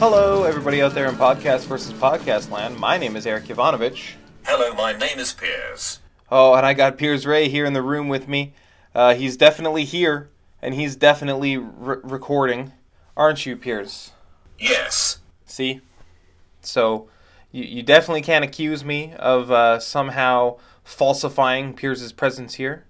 Hello, 0.00 0.44
everybody 0.44 0.80
out 0.80 0.94
there 0.94 1.10
in 1.10 1.14
podcast 1.16 1.66
versus 1.66 1.92
podcast 1.92 2.50
land. 2.50 2.78
My 2.78 2.96
name 2.96 3.16
is 3.16 3.26
Eric 3.26 3.50
Ivanovich. 3.50 4.14
Hello, 4.46 4.72
my 4.72 4.94
name 4.94 5.18
is 5.18 5.34
Piers. 5.34 6.00
Oh, 6.30 6.54
and 6.54 6.64
I 6.64 6.72
got 6.72 6.96
Piers 6.96 7.26
Ray 7.26 7.50
here 7.50 7.66
in 7.66 7.74
the 7.74 7.82
room 7.82 8.08
with 8.08 8.26
me. 8.26 8.54
Uh, 8.94 9.12
he's 9.14 9.36
definitely 9.36 9.84
here, 9.84 10.30
and 10.62 10.72
he's 10.72 10.96
definitely 10.96 11.58
re- 11.58 11.98
recording. 12.02 12.72
Aren't 13.14 13.44
you, 13.44 13.58
Piers? 13.58 14.12
Yes. 14.58 15.18
See? 15.44 15.82
So, 16.62 17.10
you, 17.52 17.64
you 17.64 17.82
definitely 17.82 18.22
can't 18.22 18.42
accuse 18.42 18.82
me 18.82 19.12
of 19.18 19.50
uh, 19.50 19.80
somehow 19.80 20.56
falsifying 20.82 21.74
Piers's 21.74 22.14
presence 22.14 22.54
here, 22.54 22.86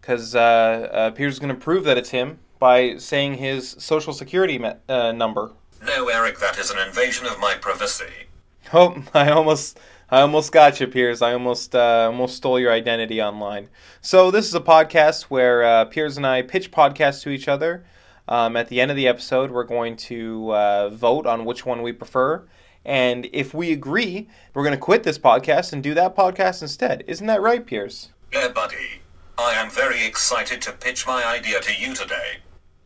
because 0.00 0.34
uh, 0.34 0.88
uh, 0.90 1.10
Piers 1.12 1.34
is 1.34 1.38
going 1.38 1.54
to 1.54 1.60
prove 1.60 1.84
that 1.84 1.96
it's 1.96 2.10
him 2.10 2.40
by 2.58 2.96
saying 2.96 3.34
his 3.34 3.76
social 3.78 4.12
security 4.12 4.58
me- 4.58 4.72
uh, 4.88 5.12
number. 5.12 5.52
No, 5.82 6.08
Eric, 6.08 6.38
that 6.40 6.58
is 6.58 6.70
an 6.70 6.78
invasion 6.78 7.26
of 7.26 7.38
my 7.38 7.54
privacy. 7.54 8.26
Oh, 8.72 9.02
I 9.14 9.30
almost, 9.30 9.78
I 10.10 10.20
almost 10.20 10.52
got 10.52 10.80
you, 10.80 10.86
Piers. 10.86 11.22
I 11.22 11.32
almost, 11.32 11.74
uh, 11.74 12.06
almost 12.10 12.36
stole 12.36 12.58
your 12.58 12.72
identity 12.72 13.22
online. 13.22 13.68
So 14.00 14.30
this 14.30 14.46
is 14.46 14.54
a 14.54 14.60
podcast 14.60 15.24
where 15.24 15.64
uh, 15.64 15.84
Piers 15.86 16.16
and 16.16 16.26
I 16.26 16.42
pitch 16.42 16.70
podcasts 16.70 17.22
to 17.22 17.30
each 17.30 17.48
other. 17.48 17.84
Um, 18.28 18.56
at 18.56 18.68
the 18.68 18.80
end 18.80 18.90
of 18.90 18.96
the 18.96 19.08
episode, 19.08 19.50
we're 19.50 19.64
going 19.64 19.96
to 19.96 20.52
uh, 20.52 20.88
vote 20.90 21.26
on 21.26 21.46
which 21.46 21.64
one 21.64 21.80
we 21.82 21.92
prefer, 21.92 22.44
and 22.84 23.26
if 23.32 23.54
we 23.54 23.72
agree, 23.72 24.28
we're 24.52 24.64
going 24.64 24.74
to 24.74 24.80
quit 24.80 25.02
this 25.02 25.18
podcast 25.18 25.72
and 25.72 25.82
do 25.82 25.94
that 25.94 26.14
podcast 26.14 26.60
instead. 26.60 27.04
Isn't 27.06 27.26
that 27.26 27.40
right, 27.40 27.64
Piers? 27.64 28.10
Yeah, 28.32 28.48
buddy. 28.48 29.00
I 29.38 29.52
am 29.52 29.70
very 29.70 30.04
excited 30.04 30.60
to 30.62 30.72
pitch 30.72 31.06
my 31.06 31.24
idea 31.24 31.60
to 31.60 31.72
you 31.74 31.94
today. 31.94 32.38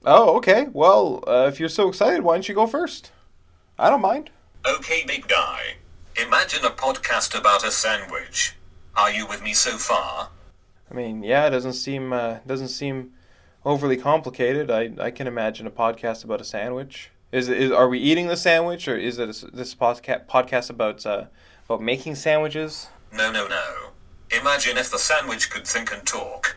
Oh, 0.05 0.37
okay. 0.37 0.67
Well, 0.73 1.23
uh, 1.27 1.47
if 1.49 1.61
you're 1.61 1.69
so 1.69 1.89
excited, 1.89 2.23
why 2.23 2.35
don't 2.35 2.49
you 2.49 2.55
go 2.55 2.67
first? 2.67 3.13
I 3.79 3.89
don't 3.89 4.01
mind. 4.01 4.31
Okay, 4.67 5.05
big 5.07 5.29
guy. 5.29 5.77
Imagine 6.21 6.65
a 6.65 6.71
podcast 6.71 7.39
about 7.39 7.65
a 7.65 7.71
sandwich. 7.71 8.57
Are 8.97 9.11
you 9.11 9.27
with 9.27 9.43
me 9.43 9.55
so 9.55 9.79
far? 9.79 10.31
I 10.91 10.95
mean, 10.95 11.23
yeah, 11.23 11.47
it 11.47 11.51
doesn't 11.51 11.73
seem 11.75 12.13
uh, 12.13 12.39
doesn't 12.47 12.69
seem 12.69 13.13
overly 13.65 13.97
complicated. 13.97 14.71
I, 14.71 14.93
I 15.01 15.11
can 15.11 15.27
imagine 15.27 15.67
a 15.67 15.71
podcast 15.71 16.25
about 16.25 16.41
a 16.41 16.45
sandwich. 16.45 17.11
Is, 17.31 17.49
is 17.49 17.71
are 17.73 17.89
we 17.89 17.99
eating 17.99 18.27
the 18.27 18.37
sandwich, 18.37 18.89
or 18.89 18.97
is 18.97 19.19
it 19.19 19.43
a, 19.43 19.57
this 19.57 19.75
podcast 19.75 20.27
podcast 20.27 20.69
about 20.69 21.07
uh, 21.07 21.25
about 21.65 21.81
making 21.81 22.17
sandwiches? 22.17 22.89
No, 23.13 23.33
no, 23.33 23.47
no. 23.47 23.91
Imagine 24.31 24.77
if 24.77 24.91
the 24.91 24.99
sandwich 24.99 25.51
could 25.51 25.67
think 25.67 25.93
and 25.93 26.07
talk. 26.07 26.57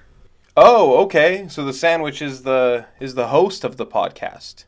Oh, 0.58 1.04
okay. 1.04 1.48
So 1.50 1.66
the 1.66 1.74
sandwich 1.74 2.22
is 2.22 2.44
the 2.44 2.86
is 3.00 3.16
the 3.16 3.28
host 3.28 3.66
of 3.66 3.76
the 3.76 3.86
podcast. 3.86 4.64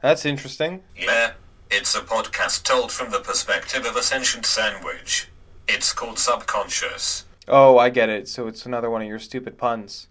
That's 0.00 0.24
interesting. 0.24 0.82
Yeah, 0.96 1.32
it's 1.70 1.94
a 1.96 2.00
podcast 2.00 2.62
told 2.62 2.92
from 2.92 3.10
the 3.10 3.18
perspective 3.18 3.84
of 3.84 3.96
a 3.96 4.02
sentient 4.02 4.46
sandwich. 4.46 5.28
It's 5.66 5.92
called 5.92 6.18
Subconscious. 6.18 7.24
Oh, 7.48 7.78
I 7.78 7.90
get 7.90 8.08
it. 8.08 8.28
So 8.28 8.46
it's 8.46 8.64
another 8.64 8.88
one 8.90 9.02
of 9.02 9.08
your 9.08 9.18
stupid 9.18 9.58
puns. 9.58 10.06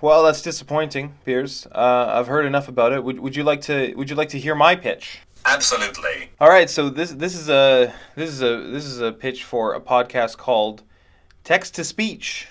Well, 0.00 0.24
that's 0.24 0.42
disappointing, 0.42 1.14
Piers. 1.24 1.66
Uh, 1.70 2.06
I've 2.14 2.26
heard 2.28 2.46
enough 2.46 2.66
about 2.66 2.92
it. 2.92 3.04
Would, 3.04 3.20
would 3.20 3.36
you 3.36 3.44
like 3.44 3.60
to 3.62 3.92
Would 3.94 4.08
you 4.08 4.16
like 4.16 4.30
to 4.30 4.38
hear 4.38 4.54
my 4.54 4.74
pitch? 4.74 5.20
Absolutely. 5.44 6.30
All 6.40 6.48
right. 6.48 6.70
So 6.70 6.88
this 6.88 7.10
this 7.10 7.36
is 7.36 7.50
a 7.50 7.92
this 8.16 8.30
is 8.30 8.42
a 8.42 8.70
this 8.70 8.86
is 8.86 9.00
a 9.00 9.12
pitch 9.12 9.44
for 9.44 9.74
a 9.74 9.80
podcast 9.80 10.38
called 10.38 10.82
Text 11.44 11.74
to 11.74 11.84
Speech. 11.84 12.48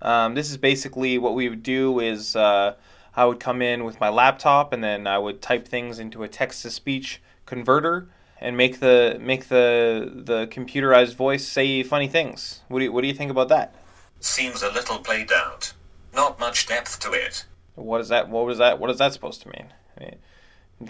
Um, 0.00 0.34
this 0.34 0.50
is 0.50 0.56
basically 0.56 1.18
what 1.18 1.34
we 1.34 1.48
would 1.48 1.62
do 1.62 2.00
is 2.00 2.36
uh, 2.36 2.74
I 3.16 3.24
would 3.24 3.40
come 3.40 3.62
in 3.62 3.84
with 3.84 4.00
my 4.00 4.08
laptop 4.08 4.72
and 4.72 4.82
then 4.82 5.06
I 5.06 5.18
would 5.18 5.42
type 5.42 5.66
things 5.66 5.98
into 5.98 6.22
a 6.22 6.28
text 6.28 6.62
to 6.62 6.70
speech 6.70 7.20
converter 7.46 8.08
and 8.40 8.56
make 8.56 8.78
the 8.78 9.18
make 9.20 9.48
the 9.48 10.10
the 10.14 10.46
computerized 10.46 11.14
voice 11.14 11.46
say 11.46 11.82
funny 11.82 12.06
things. 12.06 12.60
What 12.68 12.78
do 12.78 12.84
you, 12.84 12.92
what 12.92 13.00
do 13.02 13.08
you 13.08 13.14
think 13.14 13.30
about 13.30 13.48
that? 13.48 13.74
Seems 14.20 14.62
a 14.62 14.70
little 14.70 14.98
played 14.98 15.32
out. 15.32 15.72
Not 16.14 16.38
much 16.38 16.66
depth 16.66 17.00
to 17.00 17.12
it. 17.12 17.46
What 17.74 18.00
is 18.00 18.08
that? 18.08 18.28
What 18.28 18.46
was 18.46 18.58
that? 18.58 18.78
What 18.78 18.90
is 18.90 18.98
that 18.98 19.12
supposed 19.12 19.42
to 19.42 19.48
mean? 19.48 19.72
I 19.96 20.04
mean 20.04 20.16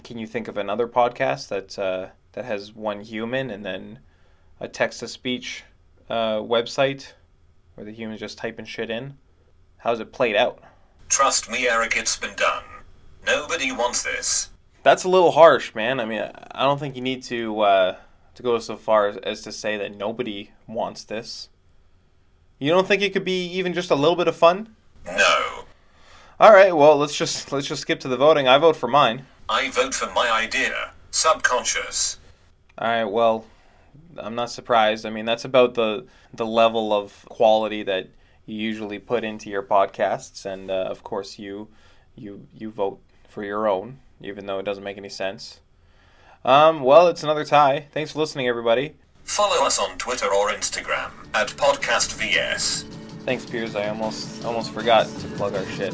can 0.02 0.19
you 0.19 0.26
think 0.26 0.48
of 0.48 0.58
another 0.58 0.86
podcast 0.86 1.48
that 1.48 1.78
uh, 1.78 2.08
that 2.32 2.44
has 2.44 2.75
one 2.75 3.00
human 3.00 3.50
and 3.50 3.64
then 3.64 4.00
a 4.60 4.69
text 4.69 5.00
to 5.00 5.08
speech 5.08 5.64
uh, 6.10 6.36
website 6.36 7.12
where 7.78 7.84
the 7.84 7.93
human's 7.93 8.19
just 8.19 8.37
typing 8.37 8.65
shit 8.65 8.91
in? 8.91 9.16
How's 9.77 10.00
it 10.00 10.12
played 10.12 10.34
out? 10.34 10.61
Trust 11.09 11.49
me, 11.49 11.69
Eric, 11.69 11.97
it's 11.97 12.16
been 12.16 12.34
done. 12.34 12.65
Nobody 13.25 13.71
wants 13.71 14.03
this. 14.03 14.50
That's 14.83 15.05
a 15.05 15.09
little 15.09 15.31
harsh, 15.31 15.77
man. 15.77 16.00
I 16.00 16.05
mean, 16.05 16.28
I 16.50 16.65
don't 16.65 16.81
think 16.81 16.97
you 16.97 17.03
need 17.03 17.22
to 17.25 17.61
uh, 17.61 17.97
to 18.34 18.43
go 18.43 18.59
so 18.59 18.75
far 18.75 19.06
as, 19.06 19.17
as 19.19 19.43
to 19.43 19.53
say 19.53 19.77
that 19.77 19.97
nobody 19.97 20.50
wants 20.67 21.05
this. 21.05 21.50
You 22.59 22.72
don't 22.72 22.88
think 22.88 23.00
it 23.00 23.12
could 23.12 23.25
be 23.25 23.47
even 23.53 23.72
just 23.75 23.93
a 23.93 23.94
little 23.94 24.17
bit 24.17 24.27
of 24.27 24.34
fun? 24.34 24.75
No. 25.06 25.65
All 26.41 26.53
right, 26.53 26.77
well, 26.77 26.97
let's 26.97 27.17
just 27.17 27.53
let's 27.53 27.69
just 27.69 27.83
skip 27.83 28.00
to 28.00 28.09
the 28.09 28.17
voting. 28.17 28.49
I 28.49 28.59
vote 28.59 28.75
for 28.75 28.88
mine. 28.88 29.25
I 29.49 29.71
vote 29.71 29.94
for 29.94 30.11
my 30.11 30.28
idea. 30.33 30.94
Subconscious. 31.12 32.19
All 32.77 32.88
right, 32.88 33.05
well, 33.05 33.44
I'm 34.16 34.34
not 34.34 34.50
surprised. 34.50 35.06
I 35.06 35.10
mean, 35.10 35.25
that's 35.25 35.44
about 35.44 35.75
the 35.75 36.06
the 36.34 36.47
level 36.47 36.92
of 36.92 37.25
quality 37.28 37.82
that 37.84 38.09
you 38.47 38.56
usually 38.56 38.98
put 38.98 39.25
into 39.25 39.50
your 39.50 39.62
podcasts, 39.62 40.44
and 40.47 40.70
uh, 40.70 40.75
of 40.75 41.03
course, 41.04 41.38
you 41.38 41.69
you 42.16 42.47
you 42.54 42.70
vote 42.70 43.00
for 43.28 43.44
your 43.44 43.69
own, 43.69 43.98
even 44.20 44.47
though 44.47 44.58
it 44.58 44.64
doesn't 44.64 44.84
make 44.84 44.97
any 44.97 45.08
sense. 45.08 45.60
Um, 46.44 46.81
well, 46.82 47.08
it's 47.08 47.22
another 47.22 47.44
tie. 47.44 47.87
Thanks 47.92 48.12
for 48.12 48.20
listening, 48.20 48.48
everybody. 48.48 48.94
Follow 49.25 49.66
us 49.66 49.78
on 49.78 49.98
Twitter 49.98 50.32
or 50.32 50.50
Instagram 50.50 51.10
at 51.34 51.48
PodcastVS. 51.48 52.84
Thanks, 53.25 53.44
Piers. 53.44 53.76
I 53.76 53.88
almost 53.88 54.44
almost 54.44 54.72
forgot 54.72 55.06
to 55.06 55.26
plug 55.37 55.54
our 55.54 55.66
shit. 55.66 55.92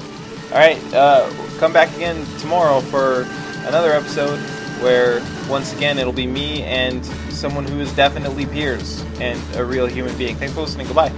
All 0.52 0.58
right, 0.58 0.78
uh, 0.94 1.28
come 1.58 1.72
back 1.72 1.94
again 1.96 2.24
tomorrow 2.38 2.80
for 2.80 3.22
another 3.66 3.92
episode 3.92 4.38
where 4.80 5.20
once 5.48 5.72
again 5.72 5.98
it'll 5.98 6.12
be 6.12 6.26
me 6.26 6.62
and 6.62 7.02
someone 7.34 7.66
who 7.66 7.80
is 7.80 7.92
definitely 7.92 8.46
Piers 8.46 9.04
and 9.20 9.40
a 9.56 9.64
real 9.64 9.86
human 9.86 10.16
being. 10.16 10.36
Thanks 10.36 10.54
for 10.54 10.62
listening. 10.62 10.86
Goodbye. 10.86 11.12